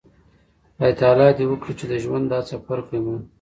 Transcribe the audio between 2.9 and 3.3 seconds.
مو